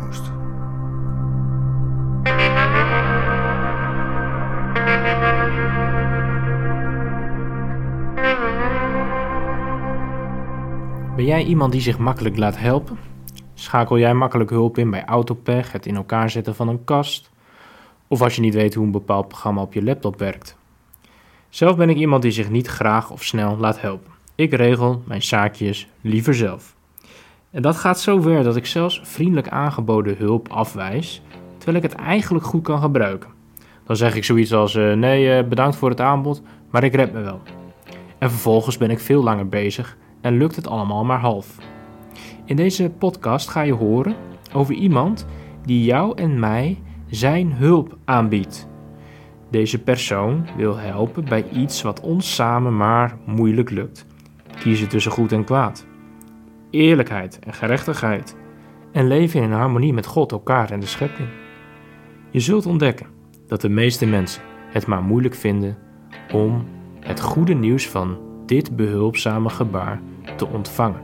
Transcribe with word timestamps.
moest. 0.00 0.32
Ben 11.16 11.24
jij 11.24 11.44
iemand 11.44 11.72
die 11.72 11.80
zich 11.80 11.98
makkelijk 11.98 12.36
laat 12.36 12.58
helpen? 12.58 12.98
Schakel 13.54 13.98
jij 13.98 14.14
makkelijk 14.14 14.50
hulp 14.50 14.78
in 14.78 14.90
bij 14.90 15.04
autopech, 15.04 15.72
het 15.72 15.86
in 15.86 15.96
elkaar 15.96 16.30
zetten 16.30 16.54
van 16.54 16.68
een 16.68 16.84
kast? 16.84 17.30
Of 18.08 18.22
als 18.22 18.34
je 18.34 18.40
niet 18.40 18.54
weet 18.54 18.74
hoe 18.74 18.84
een 18.84 18.90
bepaald 18.90 19.28
programma 19.28 19.62
op 19.62 19.72
je 19.72 19.82
laptop 19.82 20.18
werkt? 20.18 20.56
Zelf 21.48 21.76
ben 21.76 21.90
ik 21.90 21.96
iemand 21.96 22.22
die 22.22 22.30
zich 22.30 22.50
niet 22.50 22.66
graag 22.66 23.10
of 23.10 23.24
snel 23.24 23.56
laat 23.56 23.80
helpen. 23.80 24.12
Ik 24.34 24.52
regel 24.52 25.02
mijn 25.06 25.22
zaakjes 25.22 25.88
liever 26.00 26.34
zelf. 26.34 26.75
En 27.50 27.62
dat 27.62 27.76
gaat 27.76 28.00
zo 28.00 28.20
ver 28.20 28.42
dat 28.42 28.56
ik 28.56 28.66
zelfs 28.66 29.00
vriendelijk 29.04 29.48
aangeboden 29.48 30.16
hulp 30.16 30.48
afwijs, 30.48 31.22
terwijl 31.56 31.84
ik 31.84 31.90
het 31.90 32.00
eigenlijk 32.00 32.44
goed 32.44 32.62
kan 32.62 32.80
gebruiken. 32.80 33.30
Dan 33.84 33.96
zeg 33.96 34.14
ik 34.14 34.24
zoiets 34.24 34.52
als: 34.52 34.74
uh, 34.74 34.92
Nee, 34.92 35.38
uh, 35.38 35.48
bedankt 35.48 35.76
voor 35.76 35.90
het 35.90 36.00
aanbod, 36.00 36.42
maar 36.70 36.84
ik 36.84 36.94
red 36.94 37.12
me 37.12 37.20
wel. 37.20 37.40
En 38.18 38.30
vervolgens 38.30 38.78
ben 38.78 38.90
ik 38.90 39.00
veel 39.00 39.22
langer 39.22 39.48
bezig 39.48 39.96
en 40.20 40.36
lukt 40.36 40.56
het 40.56 40.68
allemaal 40.68 41.04
maar 41.04 41.20
half. 41.20 41.56
In 42.44 42.56
deze 42.56 42.90
podcast 42.90 43.48
ga 43.48 43.60
je 43.60 43.72
horen 43.72 44.16
over 44.52 44.74
iemand 44.74 45.26
die 45.62 45.84
jou 45.84 46.18
en 46.18 46.38
mij 46.38 46.82
zijn 47.06 47.52
hulp 47.52 47.96
aanbiedt. 48.04 48.68
Deze 49.50 49.82
persoon 49.82 50.46
wil 50.56 50.76
helpen 50.76 51.24
bij 51.24 51.44
iets 51.52 51.82
wat 51.82 52.00
ons 52.00 52.34
samen 52.34 52.76
maar 52.76 53.16
moeilijk 53.24 53.70
lukt. 53.70 54.06
Kiezen 54.58 54.88
tussen 54.88 55.12
goed 55.12 55.32
en 55.32 55.44
kwaad. 55.44 55.86
Eerlijkheid 56.76 57.38
en 57.38 57.52
gerechtigheid. 57.52 58.36
En 58.92 59.06
leven 59.06 59.42
in 59.42 59.52
harmonie 59.52 59.92
met 59.92 60.06
God, 60.06 60.32
elkaar 60.32 60.70
en 60.70 60.80
de 60.80 60.86
schepping. 60.86 61.28
Je 62.30 62.40
zult 62.40 62.66
ontdekken 62.66 63.06
dat 63.46 63.60
de 63.60 63.68
meeste 63.68 64.06
mensen 64.06 64.42
het 64.70 64.86
maar 64.86 65.02
moeilijk 65.02 65.34
vinden 65.34 65.78
om 66.32 66.64
het 67.00 67.20
goede 67.20 67.54
nieuws 67.54 67.88
van 67.88 68.18
dit 68.46 68.76
behulpzame 68.76 69.48
gebaar 69.48 70.00
te 70.36 70.46
ontvangen. 70.46 71.00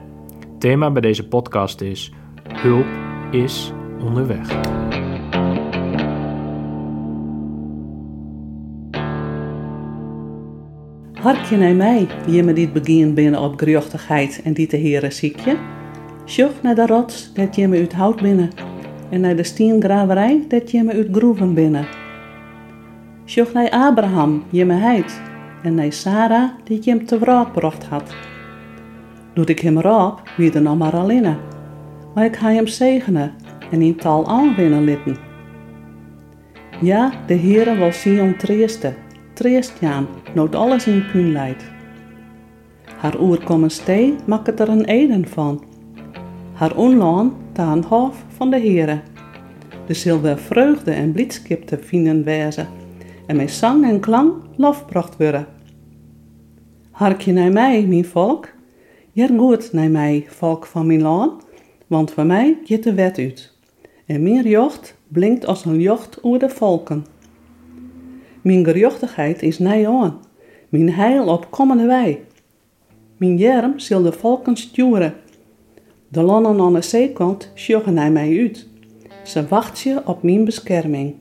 Thema 0.59 0.91
bij 0.91 1.03
deze 1.03 1.29
podcast 1.29 1.81
is: 1.81 2.13
Hulp 2.53 2.87
is 3.31 3.73
onderweg. 4.01 4.49
Harkje 11.23 11.57
naar 11.57 11.75
mij, 11.75 12.07
die 12.27 12.43
me 12.43 12.53
dit 12.53 12.73
begin 12.73 13.15
binnen 13.15 13.41
op 13.41 13.59
geruchtigheid 13.59 14.41
en 14.45 14.53
die 14.53 14.67
te 14.67 14.77
heren 14.77 15.13
ziekje. 15.13 15.57
Sjoch 16.27 16.63
naar 16.63 16.75
de 16.75 16.87
rots, 16.87 17.33
dat 17.35 17.57
je 17.57 17.69
me 17.69 17.79
uit 17.79 17.93
hout 17.93 18.23
binnen. 18.23 18.51
En 19.11 19.21
naar 19.21 19.37
de 19.37 19.43
steengraverij, 19.43 20.45
dat 20.49 20.71
je 20.71 20.83
me 20.83 20.93
uit 20.93 21.09
groeven 21.13 21.55
binnen. 21.55 21.87
Sjoch 23.27 23.53
naar 23.53 23.71
Abraham, 23.71 24.43
je 24.51 24.65
me 24.65 24.75
heid. 24.75 25.21
En 25.63 25.75
naar 25.75 25.93
Sarah, 25.93 26.51
die 26.65 26.79
je 26.83 26.91
hem 26.91 27.07
te 27.07 27.19
wraak 27.19 27.53
bracht 27.53 27.85
had. 27.85 28.15
Doet 29.35 29.49
ik 29.49 29.59
hem 29.59 29.81
raap, 29.81 30.23
wie 30.37 30.53
er 30.53 30.63
nog 30.63 30.79
maar 30.79 30.97
alleen. 30.97 31.37
Maar 32.15 32.25
ik 32.25 32.37
ga 32.37 32.51
hem 32.51 32.67
zegenen 32.67 33.33
en 33.71 33.83
in 33.83 33.97
tal 33.97 34.29
aanwinnen 34.29 34.85
litten. 34.85 35.17
Ja, 36.81 37.13
de 37.27 37.37
Heere 37.37 37.77
wil 37.77 37.93
zien 37.93 38.21
om 38.21 38.37
treeste, 39.33 39.73
treest 39.73 39.81
Jaan, 39.81 40.07
nooit 40.35 40.55
alles 40.55 40.87
in 40.87 41.05
puin 41.13 41.33
leidt. 41.33 41.65
Haar 42.97 43.21
oerkomen 43.21 43.71
stee 43.71 44.15
maakt 44.27 44.61
er 44.61 44.69
een 44.69 44.85
eden 44.85 45.29
van. 45.29 45.65
Haar 46.53 46.77
onlaan 46.77 47.35
taan 47.53 47.85
hof 47.85 48.25
van 48.29 48.51
de 48.51 48.61
Heere. 48.61 49.01
De 49.87 49.95
zilver 49.95 50.39
vreugde 50.39 50.91
en 50.91 51.13
blijdschap 51.13 51.63
te 51.67 51.79
vinden 51.79 52.25
wezen 52.25 52.69
en 53.27 53.37
met 53.37 53.51
zang 53.51 53.85
en 53.85 54.01
klang 54.01 54.33
lofbracht 54.57 55.17
worden. 55.17 55.47
Harkje 56.91 57.33
naar 57.33 57.53
mij, 57.53 57.87
mijn 57.87 58.05
volk, 58.05 58.49
Jer 59.15 59.29
goed 59.39 59.73
naar 59.73 59.91
mij, 59.91 60.25
volk 60.29 60.67
van 60.67 60.87
Milaan, 60.87 61.41
want 61.87 62.11
voor 62.11 62.27
mij 62.27 62.59
gaat 62.65 62.83
de 62.83 62.95
wet 62.95 63.19
uit. 63.19 63.53
En 64.07 64.23
mijn 64.23 64.49
jocht 64.49 64.97
blinkt 65.09 65.47
als 65.47 65.65
een 65.65 65.81
jocht 65.81 66.19
oer 66.25 66.39
de 66.39 66.49
volken. 66.49 67.07
Mijn 68.43 68.65
gerjochtigheid 68.65 69.43
is 69.43 69.59
nij 69.59 69.89
aan, 69.89 70.21
mijn 70.69 70.93
heil 70.93 71.27
op 71.27 71.51
kommende 71.51 71.87
wij. 71.87 72.21
Mijn 73.17 73.37
jerm 73.37 73.79
zal 73.79 74.03
de 74.03 74.13
volken 74.13 74.57
sturen. 74.57 75.15
De 76.09 76.23
landen 76.23 76.61
aan 76.61 76.73
de 76.73 76.83
zeekant 76.83 77.53
sjoggen 77.55 77.95
naar 77.95 78.13
mij 78.13 78.41
uit. 78.41 78.69
Ze 79.25 79.47
wachten 79.49 80.07
op 80.07 80.23
mijn 80.23 80.45
bescherming. 80.45 81.15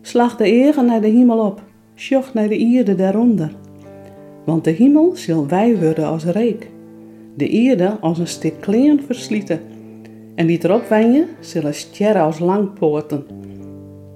Slag 0.00 0.36
de 0.36 0.44
egen 0.44 0.86
naar 0.86 1.00
de 1.00 1.08
hemel 1.08 1.38
op, 1.38 1.62
sjog 1.96 2.34
naar 2.34 2.48
de 2.48 2.56
ierde 2.56 2.94
daaronder. 2.94 3.52
Want 4.44 4.64
de 4.64 4.70
hemel 4.70 5.16
zal 5.16 5.46
wij 5.46 5.78
worden 5.78 6.06
als 6.06 6.24
reek, 6.24 6.70
de 7.34 7.48
eerde 7.48 7.98
als 8.00 8.18
een 8.18 8.26
stuk 8.26 8.60
kleen 8.60 9.02
verslieten, 9.06 9.60
en 10.34 10.46
die 10.46 10.64
erop 10.64 10.88
wijnen 10.88 11.28
zullen 11.40 11.74
sterren 11.74 12.22
als 12.22 12.38
langpoorten. 12.38 13.24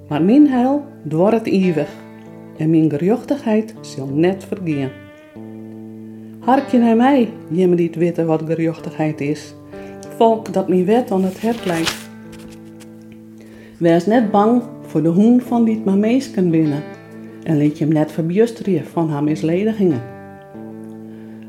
Maar 0.08 0.22
mijn 0.22 0.48
heil 0.48 0.84
dwort 1.08 1.46
eeuwig, 1.46 1.88
en 2.56 2.70
mijn 2.70 2.90
gerjochtigheid 2.90 3.74
zal 3.80 4.06
net 4.06 4.44
vergaan. 4.44 4.90
Harkje 6.38 6.78
naar 6.78 6.96
mij, 6.96 7.28
je 7.50 7.68
me 7.68 7.74
niet 7.74 7.96
weten 7.96 8.26
wat 8.26 8.42
gerjochtigheid 8.46 9.20
is, 9.20 9.54
volk 10.16 10.52
dat 10.52 10.68
mijn 10.68 10.84
wet 10.84 11.10
aan 11.10 11.24
het 11.24 11.40
hart 11.40 11.64
leidt. 11.64 11.96
Wees 13.78 14.06
net 14.06 14.30
bang 14.30 14.62
voor 14.80 15.02
de 15.02 15.08
hoen 15.08 15.40
van 15.40 15.64
die 15.64 15.90
meesken 15.90 16.50
binnen, 16.50 16.82
en 17.42 17.56
liet 17.56 17.78
je 17.78 17.84
hem 17.84 17.92
net 17.92 18.12
verbjusteren 18.12 18.84
van 18.84 19.10
haar 19.10 19.24
misledigingen. 19.24 20.02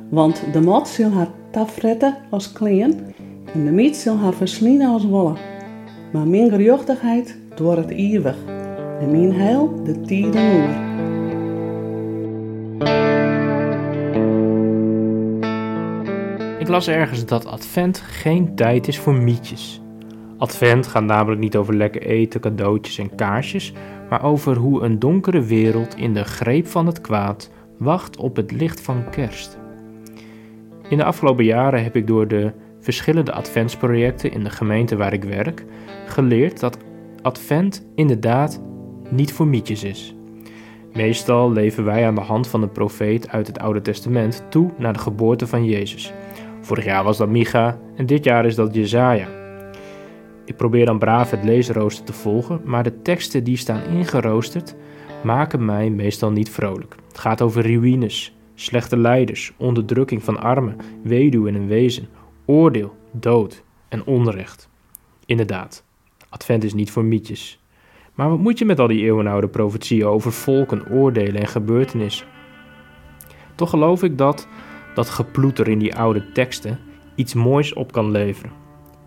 Want 0.09 0.43
de 0.53 0.61
mat 0.61 0.87
zal 0.87 1.09
haar 1.09 1.29
tafretten 1.51 2.15
als 2.29 2.51
kleen 2.51 2.99
en 3.53 3.65
de 3.65 3.71
miet 3.71 3.95
zal 3.95 4.17
haar 4.17 4.33
verslienen 4.33 4.89
als 4.89 5.05
wollen. 5.05 5.56
Maar 6.11 6.27
mijn 6.27 6.49
gerjochtigheid 6.49 7.37
door 7.55 7.77
het 7.77 7.89
eeuwig 7.89 8.35
en 8.99 9.11
mijn 9.11 9.33
heil 9.33 9.83
de 9.83 10.01
tijden 10.01 10.41
oer. 10.41 10.85
Ik 16.59 16.67
las 16.67 16.87
ergens 16.87 17.25
dat 17.25 17.45
Advent 17.45 17.97
geen 17.97 18.55
tijd 18.55 18.87
is 18.87 18.99
voor 18.99 19.13
mietjes. 19.13 19.81
Advent 20.37 20.87
gaat 20.87 21.03
namelijk 21.03 21.41
niet 21.41 21.55
over 21.55 21.75
lekker 21.75 22.01
eten, 22.01 22.41
cadeautjes 22.41 22.97
en 22.97 23.15
kaarsjes, 23.15 23.73
maar 24.09 24.23
over 24.23 24.55
hoe 24.55 24.81
een 24.81 24.99
donkere 24.99 25.41
wereld 25.41 25.95
in 25.95 26.13
de 26.13 26.23
greep 26.23 26.67
van 26.67 26.85
het 26.85 27.01
kwaad 27.01 27.51
wacht 27.77 28.17
op 28.17 28.35
het 28.35 28.51
licht 28.51 28.81
van 28.81 29.09
kerst. 29.09 29.57
In 30.89 30.97
de 30.97 31.03
afgelopen 31.03 31.45
jaren 31.45 31.83
heb 31.83 31.95
ik 31.95 32.07
door 32.07 32.27
de 32.27 32.51
verschillende 32.87 33.31
adventsprojecten 33.31 34.31
in 34.31 34.43
de 34.43 34.49
gemeente 34.49 34.95
waar 34.95 35.13
ik 35.13 35.23
werk 35.23 35.65
geleerd 36.05 36.59
dat 36.59 36.77
advent 37.21 37.87
inderdaad 37.95 38.61
niet 39.09 39.33
voor 39.33 39.47
mietjes 39.47 39.83
is. 39.83 40.15
Meestal 40.93 41.51
leven 41.51 41.83
wij 41.83 42.05
aan 42.07 42.15
de 42.15 42.21
hand 42.21 42.47
van 42.47 42.61
een 42.61 42.71
profeet 42.71 43.29
uit 43.29 43.47
het 43.47 43.59
Oude 43.59 43.81
Testament 43.81 44.43
toe 44.49 44.71
naar 44.77 44.93
de 44.93 44.99
geboorte 44.99 45.47
van 45.47 45.65
Jezus. 45.65 46.13
Vorig 46.61 46.85
jaar 46.85 47.03
was 47.03 47.17
dat 47.17 47.29
Micha 47.29 47.79
en 47.95 48.05
dit 48.05 48.23
jaar 48.23 48.45
is 48.45 48.55
dat 48.55 48.75
Jezaja. 48.75 49.27
Ik 50.45 50.55
probeer 50.55 50.85
dan 50.85 50.99
braaf 50.99 51.31
het 51.31 51.43
leesrooster 51.43 52.05
te 52.05 52.13
volgen, 52.13 52.61
maar 52.63 52.83
de 52.83 53.01
teksten 53.01 53.43
die 53.43 53.57
staan 53.57 53.83
ingeroosterd 53.83 54.75
maken 55.23 55.65
mij 55.65 55.89
meestal 55.89 56.31
niet 56.31 56.49
vrolijk. 56.49 56.95
Het 57.07 57.17
gaat 57.17 57.41
over 57.41 57.61
ruïnes, 57.61 58.35
slechte 58.55 58.97
leiders, 58.97 59.53
onderdrukking 59.57 60.23
van 60.23 60.39
armen, 60.39 60.75
weduwen 61.03 61.55
en 61.55 61.67
wezen, 61.67 62.07
oordeel, 62.47 62.95
dood 63.11 63.63
en 63.87 64.05
onrecht. 64.05 64.69
Inderdaad, 65.25 65.83
Advent 66.29 66.63
is 66.63 66.73
niet 66.73 66.91
voor 66.91 67.05
mietjes. 67.05 67.59
Maar 68.13 68.29
wat 68.29 68.39
moet 68.39 68.59
je 68.59 68.65
met 68.65 68.79
al 68.79 68.87
die 68.87 69.03
eeuwenoude 69.03 69.47
profetieën 69.47 70.05
over 70.05 70.31
volken, 70.31 70.91
oordelen 70.91 71.41
en 71.41 71.47
gebeurtenissen? 71.47 72.27
Toch 73.55 73.69
geloof 73.69 74.03
ik 74.03 74.17
dat 74.17 74.47
dat 74.93 75.09
geploeter 75.09 75.67
in 75.67 75.79
die 75.79 75.95
oude 75.95 76.31
teksten 76.31 76.79
iets 77.15 77.33
moois 77.33 77.73
op 77.73 77.91
kan 77.91 78.11
leveren. 78.11 78.51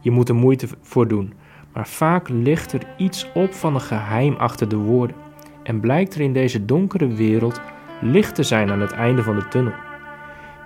Je 0.01 0.11
moet 0.11 0.29
er 0.29 0.35
moeite 0.35 0.69
voor 0.81 1.09
doen, 1.09 1.33
maar 1.73 1.89
vaak 1.89 2.29
ligt 2.29 2.73
er 2.73 2.87
iets 2.97 3.29
op 3.35 3.53
van 3.53 3.75
een 3.75 3.81
geheim 3.81 4.35
achter 4.35 4.69
de 4.69 4.77
woorden 4.77 5.17
en 5.63 5.81
blijkt 5.81 6.15
er 6.15 6.21
in 6.21 6.33
deze 6.33 6.65
donkere 6.65 7.09
wereld 7.09 7.61
licht 8.01 8.35
te 8.35 8.43
zijn 8.43 8.71
aan 8.71 8.81
het 8.81 8.93
einde 8.93 9.23
van 9.23 9.37
de 9.37 9.49
tunnel. 9.49 9.73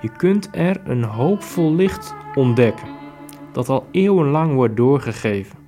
Je 0.05 0.11
kunt 0.11 0.49
er 0.53 0.81
een 0.85 1.03
hoopvol 1.03 1.75
licht 1.75 2.15
ontdekken, 2.35 2.89
dat 3.53 3.69
al 3.69 3.87
eeuwenlang 3.91 4.55
wordt 4.55 4.77
doorgegeven 4.77 5.59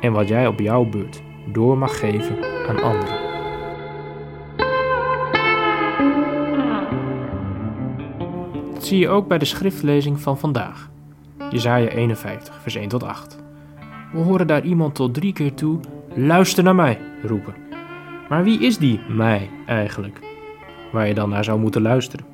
en 0.00 0.12
wat 0.12 0.28
jij 0.28 0.46
op 0.46 0.60
jouw 0.60 0.84
beurt 0.84 1.22
door 1.52 1.78
mag 1.78 1.98
geven 1.98 2.36
aan 2.68 2.82
anderen. 2.82 3.18
Dat 8.72 8.86
zie 8.86 8.98
je 8.98 9.08
ook 9.08 9.28
bij 9.28 9.38
de 9.38 9.44
schriftlezing 9.44 10.20
van 10.20 10.38
vandaag. 10.38 10.90
Jesaja 11.50 11.88
51, 11.88 12.60
vers 12.60 12.74
1 12.74 12.88
tot 12.88 13.02
8. 13.02 13.38
We 14.12 14.18
horen 14.18 14.46
daar 14.46 14.64
iemand 14.64 14.94
tot 14.94 15.14
drie 15.14 15.32
keer 15.32 15.54
toe, 15.54 15.80
luister 16.14 16.64
naar 16.64 16.74
mij, 16.74 16.98
roepen. 17.22 17.54
Maar 18.28 18.44
wie 18.44 18.60
is 18.60 18.78
die 18.78 19.00
mij 19.08 19.50
eigenlijk? 19.66 20.20
Waar 20.92 21.08
je 21.08 21.14
dan 21.14 21.28
naar 21.28 21.44
zou 21.44 21.60
moeten 21.60 21.82
luisteren. 21.82 22.31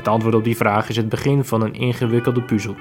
Het 0.00 0.08
antwoord 0.08 0.34
op 0.34 0.44
die 0.44 0.56
vraag 0.56 0.88
is 0.88 0.96
het 0.96 1.08
begin 1.08 1.44
van 1.44 1.62
een 1.62 1.74
ingewikkelde 1.74 2.42
puzzel. 2.42 2.74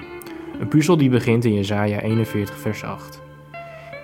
Een 0.60 0.68
puzzel 0.68 0.98
die 0.98 1.10
begint 1.10 1.46
in 1.46 1.54
Jesaja 1.54 2.00
41 2.00 2.58
vers 2.58 2.84
8. 2.84 3.22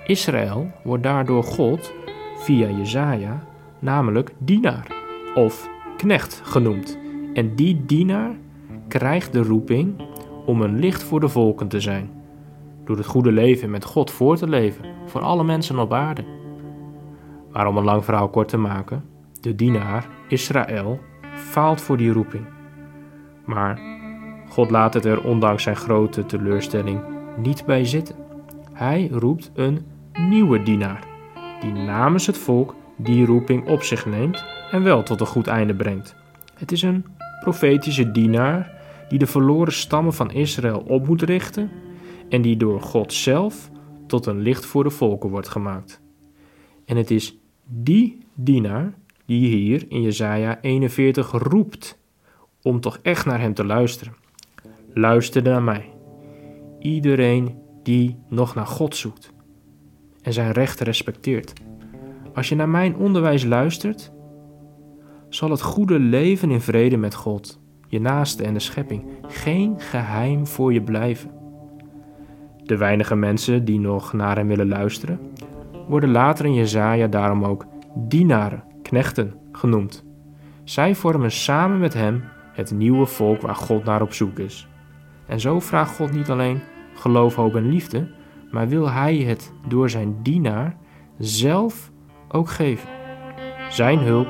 Israël 0.06 0.72
wordt 0.84 1.04
daardoor 1.04 1.44
God 1.44 1.94
via 2.38 2.70
Jesaja 2.70 3.44
namelijk 3.80 4.34
dienaar 4.38 4.88
of 5.36 5.70
knecht 5.98 6.42
genoemd. 6.44 7.00
En 7.34 7.56
die 7.56 7.86
dienaar 7.86 8.36
krijgt 8.88 9.34
de 9.34 9.44
roeping 9.44 10.04
om 10.46 10.62
een 10.62 10.80
licht 10.80 11.04
voor 11.04 11.20
de 11.20 11.30
volken 11.30 11.68
te 11.68 11.80
zijn. 11.80 12.10
Door 12.86 12.98
het 12.98 13.06
goede 13.06 13.32
leven 13.32 13.70
met 13.70 13.86
God 13.86 14.12
voor 14.12 14.38
te 14.38 14.48
leven 14.48 14.86
voor 15.06 15.22
alle 15.22 15.44
mensen 15.44 15.80
op 15.80 15.94
aarde. 15.94 16.26
Maar 17.52 17.68
om 17.68 17.78
een 17.78 17.84
lang 17.84 18.04
verhaal 18.04 18.30
kort 18.30 18.48
te 18.48 18.58
maken, 18.58 19.04
de 19.42 19.56
dienaar, 19.56 20.08
Israël, 20.28 21.00
faalt 21.36 21.82
voor 21.82 21.98
die 21.98 22.12
roeping. 22.12 22.55
Maar 23.46 23.80
God 24.50 24.72
laat 24.72 24.94
het 24.94 25.06
er 25.06 25.24
ondanks 25.24 25.64
zijn 25.64 25.76
grote 25.76 26.26
teleurstelling 26.26 27.02
niet 27.38 27.66
bij 27.66 27.86
zitten. 27.86 28.16
Hij 28.74 29.08
roept 29.12 29.52
een 29.54 29.86
nieuwe 30.30 30.64
dienaar, 30.64 31.08
die 31.62 31.72
namens 31.72 32.26
het 32.28 32.38
volk 32.38 32.76
die 32.96 33.26
roeping 33.26 33.68
op 33.68 33.84
zich 33.84 34.06
neemt 34.06 34.46
en 34.72 34.84
wel 34.84 35.04
tot 35.04 35.20
een 35.20 35.28
goed 35.28 35.48
einde 35.48 35.76
brengt. 35.76 36.16
Het 36.54 36.72
is 36.72 36.82
een 36.82 37.06
profetische 37.40 38.12
dienaar 38.12 38.72
die 39.10 39.20
de 39.20 39.28
verloren 39.28 39.74
stammen 39.74 40.14
van 40.14 40.32
Israël 40.32 40.84
op 40.88 41.08
moet 41.08 41.22
richten 41.22 41.72
en 42.30 42.42
die 42.42 42.58
door 42.58 42.82
God 42.82 43.14
zelf 43.14 43.70
tot 44.08 44.26
een 44.26 44.40
licht 44.40 44.66
voor 44.66 44.84
de 44.84 44.90
volken 44.90 45.30
wordt 45.30 45.48
gemaakt. 45.48 46.02
En 46.86 46.98
het 46.98 47.12
is 47.12 47.38
die 47.66 48.26
dienaar 48.34 48.94
die 49.26 49.56
hier 49.56 49.86
in 49.88 50.02
Jesaja 50.02 50.62
41 50.62 51.32
roept 51.32 52.00
om 52.66 52.80
toch 52.80 53.00
echt 53.02 53.26
naar 53.26 53.40
hem 53.40 53.54
te 53.54 53.66
luisteren. 53.66 54.14
Luister 54.94 55.44
naar 55.44 55.64
mij. 55.64 55.94
Iedereen 56.80 57.58
die 57.84 58.18
nog 58.30 58.56
naar 58.56 58.68
God 58.68 58.96
zoekt 58.96 59.34
en 60.22 60.34
zijn 60.34 60.52
rechten 60.52 60.86
respecteert. 60.86 61.54
Als 62.34 62.50
je 62.50 62.56
naar 62.56 62.70
mijn 62.70 62.96
onderwijs 62.96 63.44
luistert, 63.44 64.12
zal 65.30 65.50
het 65.50 65.62
goede 65.62 66.00
leven 66.00 66.52
in 66.52 66.62
vrede 66.62 66.98
met 66.98 67.16
God, 67.16 67.60
je 67.88 68.00
naaste 68.00 68.44
en 68.44 68.54
de 68.54 68.60
schepping 68.60 69.04
geen 69.28 69.80
geheim 69.80 70.48
voor 70.48 70.74
je 70.74 70.82
blijven. 70.82 71.32
De 72.64 72.78
weinige 72.78 73.16
mensen 73.16 73.66
die 73.66 73.80
nog 73.80 74.14
naar 74.14 74.36
hem 74.36 74.48
willen 74.48 74.68
luisteren, 74.68 75.20
worden 75.88 76.12
later 76.12 76.46
in 76.46 76.54
Jezaja 76.54 77.08
daarom 77.08 77.44
ook 77.44 77.66
dienaren, 77.96 78.64
knechten 78.82 79.34
genoemd. 79.52 80.06
Zij 80.64 80.96
vormen 80.96 81.32
samen 81.32 81.80
met 81.80 81.94
hem 81.94 82.24
het 82.56 82.72
nieuwe 82.72 83.06
volk 83.06 83.42
waar 83.42 83.56
God 83.56 83.84
naar 83.84 84.02
op 84.02 84.14
zoek 84.14 84.40
is. 84.40 84.68
En 85.26 85.40
zo 85.40 85.60
vraagt 85.60 85.96
God 85.96 86.12
niet 86.12 86.30
alleen 86.30 86.62
geloof, 86.94 87.36
hoop 87.36 87.56
en 87.56 87.70
liefde, 87.70 88.08
maar 88.52 88.68
wil 88.68 88.90
hij 88.90 89.16
het 89.16 89.54
door 89.68 89.90
zijn 89.90 90.16
dienaar 90.22 90.78
zelf 91.18 91.92
ook 92.28 92.50
geven. 92.50 92.90
Zijn 93.70 94.00
hulp 94.00 94.28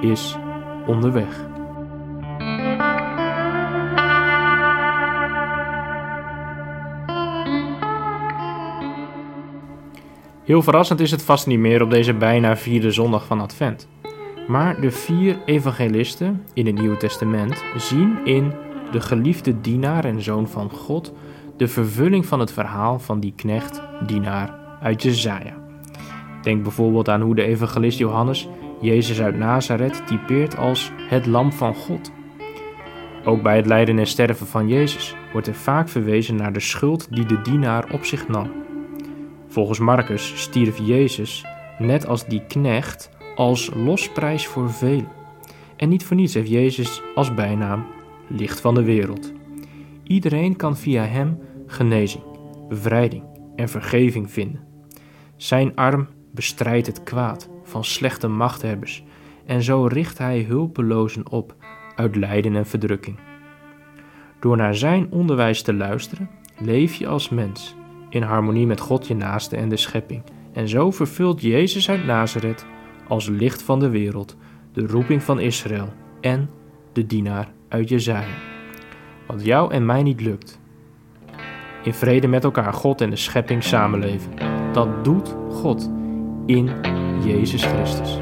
is 0.00 0.36
onderweg. 0.86 1.52
Heel 10.44 10.62
verrassend 10.62 11.00
is 11.00 11.10
het 11.10 11.22
vast 11.22 11.46
niet 11.46 11.58
meer 11.58 11.82
op 11.82 11.90
deze 11.90 12.14
bijna 12.14 12.56
vierde 12.56 12.90
zondag 12.90 13.26
van 13.26 13.40
Advent. 13.40 13.88
Maar 14.46 14.80
de 14.80 14.90
vier 14.90 15.38
evangelisten 15.44 16.44
in 16.52 16.66
het 16.66 16.74
Nieuwe 16.74 16.96
Testament 16.96 17.62
zien 17.76 18.18
in 18.24 18.52
de 18.92 19.00
geliefde 19.00 19.60
dienaar 19.60 20.04
en 20.04 20.22
zoon 20.22 20.48
van 20.48 20.70
God 20.70 21.12
de 21.56 21.68
vervulling 21.68 22.26
van 22.26 22.40
het 22.40 22.52
verhaal 22.52 22.98
van 22.98 23.20
die 23.20 23.32
knecht, 23.36 23.82
dienaar 24.06 24.54
uit 24.80 25.02
Jezaja. 25.02 25.54
Denk 26.42 26.62
bijvoorbeeld 26.62 27.08
aan 27.08 27.20
hoe 27.20 27.34
de 27.34 27.44
evangelist 27.44 27.98
Johannes 27.98 28.48
Jezus 28.80 29.20
uit 29.20 29.36
Nazareth 29.36 30.06
typeert 30.06 30.56
als 30.56 30.92
het 31.08 31.26
lam 31.26 31.52
van 31.52 31.74
God. 31.74 32.12
Ook 33.24 33.42
bij 33.42 33.56
het 33.56 33.66
lijden 33.66 33.98
en 33.98 34.06
sterven 34.06 34.46
van 34.46 34.68
Jezus 34.68 35.16
wordt 35.32 35.46
er 35.46 35.54
vaak 35.54 35.88
verwezen 35.88 36.36
naar 36.36 36.52
de 36.52 36.60
schuld 36.60 37.14
die 37.14 37.26
de 37.26 37.40
dienaar 37.42 37.92
op 37.92 38.04
zich 38.04 38.28
nam. 38.28 38.52
Volgens 39.48 39.78
Marcus 39.78 40.32
stierf 40.42 40.78
Jezus, 40.78 41.44
net 41.78 42.06
als 42.06 42.26
die 42.26 42.42
knecht, 42.48 43.10
als 43.34 43.70
losprijs 43.74 44.46
voor 44.46 44.70
velen. 44.70 45.08
En 45.76 45.88
niet 45.88 46.04
voor 46.04 46.16
niets 46.16 46.34
heeft 46.34 46.48
Jezus 46.48 47.02
als 47.14 47.34
bijnaam 47.34 47.86
licht 48.28 48.60
van 48.60 48.74
de 48.74 48.82
wereld. 48.82 49.32
Iedereen 50.02 50.56
kan 50.56 50.76
via 50.76 51.04
hem 51.04 51.38
genezing, 51.66 52.22
bevrijding 52.68 53.22
en 53.56 53.68
vergeving 53.68 54.30
vinden. 54.30 54.60
Zijn 55.36 55.74
arm 55.74 56.08
bestrijdt 56.30 56.86
het 56.86 57.02
kwaad 57.02 57.48
van 57.62 57.84
slechte 57.84 58.28
machthebbers 58.28 59.04
en 59.46 59.62
zo 59.62 59.86
richt 59.86 60.18
hij 60.18 60.42
hulpelozen 60.42 61.30
op 61.30 61.54
uit 61.96 62.16
lijden 62.16 62.56
en 62.56 62.66
verdrukking. 62.66 63.18
Door 64.40 64.56
naar 64.56 64.74
zijn 64.74 65.10
onderwijs 65.10 65.62
te 65.62 65.74
luisteren, 65.74 66.30
leef 66.58 66.94
je 66.94 67.06
als 67.06 67.28
mens 67.28 67.74
in 68.08 68.22
harmonie 68.22 68.66
met 68.66 68.80
God 68.80 69.06
je 69.06 69.14
naaste 69.14 69.56
en 69.56 69.68
de 69.68 69.76
schepping. 69.76 70.22
En 70.52 70.68
zo 70.68 70.90
vervult 70.90 71.40
Jezus 71.40 71.90
uit 71.90 72.04
Nazareth 72.04 72.66
als 73.08 73.28
licht 73.28 73.62
van 73.62 73.78
de 73.78 73.88
wereld 73.88 74.36
de 74.72 74.86
roeping 74.86 75.22
van 75.22 75.40
Israël 75.40 75.92
en 76.20 76.50
de 76.92 77.06
dienaar 77.06 77.52
uit 77.68 77.88
Jezaja. 77.88 78.34
Wat 79.26 79.44
jou 79.44 79.72
en 79.72 79.86
mij 79.86 80.02
niet 80.02 80.20
lukt. 80.20 80.60
In 81.82 81.94
vrede 81.94 82.26
met 82.26 82.44
elkaar 82.44 82.72
God 82.72 83.00
en 83.00 83.10
de 83.10 83.16
schepping 83.16 83.62
samenleven. 83.62 84.32
Dat 84.72 85.04
doet 85.04 85.36
God 85.50 85.90
in 86.46 86.70
Jezus 87.24 87.64
Christus. 87.64 88.18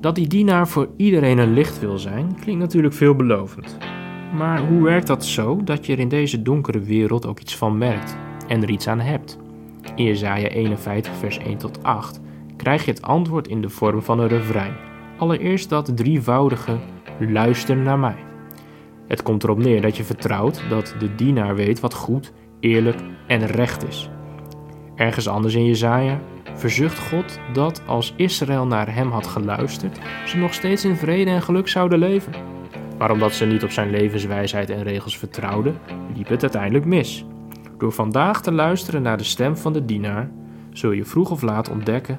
Dat 0.00 0.14
die 0.14 0.26
dienaar 0.26 0.68
voor 0.68 0.88
iedereen 0.96 1.38
een 1.38 1.52
licht 1.52 1.80
wil 1.80 1.98
zijn, 1.98 2.34
klinkt 2.40 2.60
natuurlijk 2.60 2.94
veelbelovend. 2.94 3.78
Maar 4.32 4.60
hoe 4.60 4.82
werkt 4.82 5.06
dat 5.06 5.24
zo 5.24 5.60
dat 5.64 5.86
je 5.86 5.92
er 5.92 5.98
in 5.98 6.08
deze 6.08 6.42
donkere 6.42 6.80
wereld 6.80 7.26
ook 7.26 7.40
iets 7.40 7.56
van 7.56 7.78
merkt 7.78 8.16
en 8.48 8.62
er 8.62 8.70
iets 8.70 8.88
aan 8.88 9.00
hebt? 9.00 9.38
In 9.94 10.04
Jesaja 10.04 10.48
51 10.48 11.14
vers 11.14 11.38
1 11.38 11.58
tot 11.58 11.82
8 11.82 12.20
krijg 12.56 12.84
je 12.84 12.90
het 12.90 13.02
antwoord 13.02 13.48
in 13.48 13.62
de 13.62 13.68
vorm 13.68 14.02
van 14.02 14.18
een 14.18 14.28
refrein. 14.28 14.74
Allereerst 15.18 15.68
dat 15.68 15.96
drievoudige 15.96 16.78
luister 17.18 17.76
naar 17.76 17.98
mij. 17.98 18.16
Het 19.06 19.22
komt 19.22 19.44
erop 19.44 19.58
neer 19.58 19.80
dat 19.80 19.96
je 19.96 20.04
vertrouwt 20.04 20.62
dat 20.68 20.94
de 20.98 21.14
dienaar 21.14 21.54
weet 21.54 21.80
wat 21.80 21.94
goed, 21.94 22.32
eerlijk 22.60 22.98
en 23.26 23.46
recht 23.46 23.88
is. 23.88 24.10
Ergens 24.94 25.28
anders 25.28 25.54
in 25.54 25.66
Jesaja 25.66 26.20
verzucht 26.54 26.98
God 26.98 27.38
dat 27.52 27.82
als 27.86 28.14
Israël 28.16 28.66
naar 28.66 28.94
hem 28.94 29.10
had 29.10 29.26
geluisterd, 29.26 29.98
ze 30.26 30.36
nog 30.36 30.54
steeds 30.54 30.84
in 30.84 30.96
vrede 30.96 31.30
en 31.30 31.42
geluk 31.42 31.68
zouden 31.68 31.98
leven. 31.98 32.32
Maar 33.02 33.10
omdat 33.10 33.34
ze 33.34 33.46
niet 33.46 33.62
op 33.62 33.70
zijn 33.70 33.90
levenswijsheid 33.90 34.70
en 34.70 34.82
regels 34.82 35.18
vertrouwden, 35.18 35.78
liep 36.14 36.28
het 36.28 36.42
uiteindelijk 36.42 36.84
mis. 36.84 37.24
Door 37.78 37.92
vandaag 37.92 38.42
te 38.42 38.52
luisteren 38.52 39.02
naar 39.02 39.16
de 39.16 39.24
stem 39.24 39.56
van 39.56 39.72
de 39.72 39.84
dienaar, 39.84 40.30
zul 40.72 40.90
je 40.90 41.04
vroeg 41.04 41.30
of 41.30 41.42
laat 41.42 41.70
ontdekken 41.70 42.18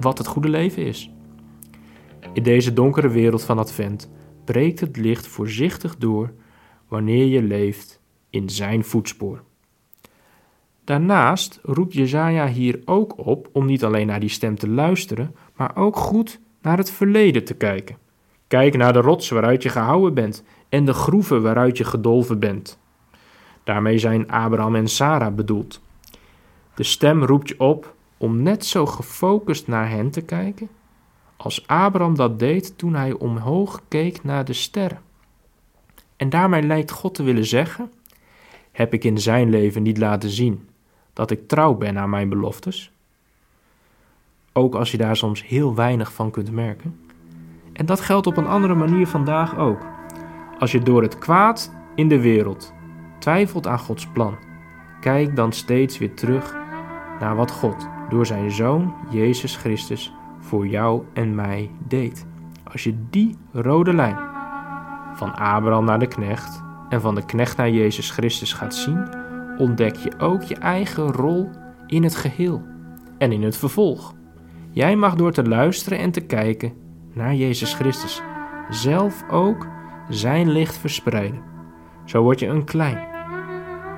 wat 0.00 0.18
het 0.18 0.26
goede 0.26 0.48
leven 0.48 0.86
is. 0.86 1.10
In 2.32 2.42
deze 2.42 2.72
donkere 2.72 3.08
wereld 3.08 3.42
van 3.42 3.58
Advent 3.58 4.10
breekt 4.44 4.80
het 4.80 4.96
licht 4.96 5.26
voorzichtig 5.26 5.96
door 5.96 6.32
wanneer 6.88 7.26
je 7.26 7.42
leeft 7.42 8.00
in 8.30 8.48
zijn 8.50 8.84
voetspoor. 8.84 9.42
Daarnaast 10.84 11.58
roept 11.62 11.94
Jezaja 11.94 12.48
hier 12.48 12.80
ook 12.84 13.26
op 13.26 13.48
om 13.52 13.66
niet 13.66 13.84
alleen 13.84 14.06
naar 14.06 14.20
die 14.20 14.28
stem 14.28 14.58
te 14.58 14.68
luisteren, 14.68 15.34
maar 15.56 15.76
ook 15.76 15.96
goed 15.96 16.40
naar 16.62 16.78
het 16.78 16.90
verleden 16.90 17.44
te 17.44 17.54
kijken. 17.54 17.99
Kijk 18.50 18.76
naar 18.76 18.92
de 18.92 19.00
rots 19.00 19.28
waaruit 19.28 19.62
je 19.62 19.68
gehouden 19.68 20.14
bent 20.14 20.44
en 20.68 20.84
de 20.84 20.92
groeven 20.92 21.42
waaruit 21.42 21.76
je 21.78 21.84
gedolven 21.84 22.38
bent. 22.38 22.78
Daarmee 23.64 23.98
zijn 23.98 24.30
Abraham 24.30 24.74
en 24.74 24.88
Sarah 24.88 25.34
bedoeld. 25.34 25.80
De 26.74 26.82
stem 26.82 27.24
roept 27.24 27.48
je 27.48 27.60
op 27.60 27.94
om 28.16 28.42
net 28.42 28.64
zo 28.64 28.86
gefocust 28.86 29.66
naar 29.66 29.90
hen 29.90 30.10
te 30.10 30.20
kijken 30.20 30.68
als 31.36 31.66
Abraham 31.66 32.16
dat 32.16 32.38
deed 32.38 32.78
toen 32.78 32.94
hij 32.94 33.12
omhoog 33.12 33.82
keek 33.88 34.24
naar 34.24 34.44
de 34.44 34.52
sterren. 34.52 35.00
En 36.16 36.28
daarmee 36.28 36.62
lijkt 36.62 36.90
God 36.90 37.14
te 37.14 37.22
willen 37.22 37.46
zeggen: 37.46 37.92
Heb 38.72 38.94
ik 38.94 39.04
in 39.04 39.18
zijn 39.18 39.50
leven 39.50 39.82
niet 39.82 39.98
laten 39.98 40.30
zien 40.30 40.68
dat 41.12 41.30
ik 41.30 41.48
trouw 41.48 41.74
ben 41.74 41.98
aan 41.98 42.10
mijn 42.10 42.28
beloftes? 42.28 42.92
Ook 44.52 44.74
als 44.74 44.90
je 44.90 44.96
daar 44.96 45.16
soms 45.16 45.46
heel 45.46 45.74
weinig 45.74 46.12
van 46.12 46.30
kunt 46.30 46.50
merken. 46.50 47.09
En 47.72 47.86
dat 47.86 48.00
geldt 48.00 48.26
op 48.26 48.36
een 48.36 48.46
andere 48.46 48.74
manier 48.74 49.06
vandaag 49.06 49.56
ook. 49.56 49.86
Als 50.58 50.72
je 50.72 50.80
door 50.80 51.02
het 51.02 51.18
kwaad 51.18 51.74
in 51.94 52.08
de 52.08 52.20
wereld 52.20 52.74
twijfelt 53.18 53.66
aan 53.66 53.78
Gods 53.78 54.06
plan, 54.06 54.36
kijk 55.00 55.36
dan 55.36 55.52
steeds 55.52 55.98
weer 55.98 56.14
terug 56.14 56.56
naar 57.20 57.36
wat 57.36 57.50
God 57.50 57.88
door 58.08 58.26
zijn 58.26 58.50
Zoon 58.50 58.94
Jezus 59.10 59.56
Christus 59.56 60.12
voor 60.38 60.66
jou 60.66 61.02
en 61.12 61.34
mij 61.34 61.70
deed. 61.88 62.26
Als 62.72 62.84
je 62.84 62.94
die 63.10 63.36
rode 63.52 63.94
lijn 63.94 64.16
van 65.14 65.34
Abraham 65.34 65.84
naar 65.84 65.98
de 65.98 66.06
knecht 66.06 66.62
en 66.88 67.00
van 67.00 67.14
de 67.14 67.24
knecht 67.24 67.56
naar 67.56 67.70
Jezus 67.70 68.10
Christus 68.10 68.52
gaat 68.52 68.74
zien, 68.74 69.08
ontdek 69.58 69.96
je 69.96 70.18
ook 70.18 70.42
je 70.42 70.54
eigen 70.54 71.12
rol 71.12 71.50
in 71.86 72.02
het 72.02 72.16
geheel 72.16 72.62
en 73.18 73.32
in 73.32 73.42
het 73.42 73.56
vervolg. 73.56 74.14
Jij 74.70 74.96
mag 74.96 75.14
door 75.14 75.32
te 75.32 75.44
luisteren 75.44 75.98
en 75.98 76.10
te 76.10 76.20
kijken 76.20 76.72
naar 77.12 77.34
Jezus 77.34 77.74
Christus 77.74 78.22
zelf 78.68 79.24
ook 79.30 79.66
zijn 80.08 80.50
licht 80.50 80.78
verspreiden. 80.78 81.42
Zo 82.04 82.22
word 82.22 82.40
je 82.40 82.46
een 82.46 82.64
klein, 82.64 82.98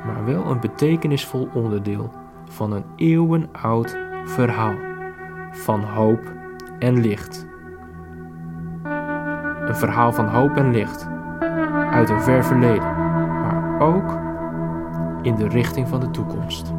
maar 0.06 0.24
wel 0.24 0.46
een 0.46 0.60
betekenisvol 0.60 1.48
onderdeel 1.54 2.12
van 2.44 2.72
een 2.72 2.84
eeuwenoud 2.96 3.98
verhaal 4.24 4.74
van 5.52 5.82
hoop 5.82 6.32
en 6.78 7.00
licht. 7.00 7.46
Een 9.66 9.76
verhaal 9.76 10.12
van 10.12 10.28
hoop 10.28 10.56
en 10.56 10.70
licht 10.70 11.08
uit 11.90 12.10
een 12.10 12.22
ver 12.22 12.44
verleden, 12.44 12.94
maar 13.40 13.80
ook 13.80 14.20
in 15.22 15.34
de 15.34 15.48
richting 15.48 15.88
van 15.88 16.00
de 16.00 16.10
toekomst. 16.10 16.72